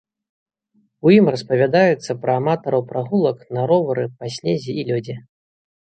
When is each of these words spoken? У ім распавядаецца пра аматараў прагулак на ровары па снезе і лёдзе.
У 1.07 1.11
ім 1.17 1.25
распавядаецца 1.35 2.11
пра 2.25 2.31
аматараў 2.43 2.81
прагулак 2.95 3.47
на 3.59 3.71
ровары 3.73 4.11
па 4.19 4.25
снезе 4.41 4.71
і 4.83 4.93
лёдзе. 4.93 5.15